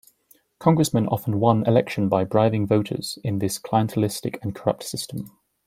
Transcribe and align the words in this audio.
Congressmen 0.57 1.07
often 1.09 1.39
won 1.39 1.63
election 1.67 2.09
by 2.09 2.23
bribing 2.23 2.65
voters 2.65 3.19
in 3.23 3.37
this 3.37 3.59
clientelistic 3.59 4.39
and 4.41 4.55
corrupt 4.55 4.81
system. 4.81 5.37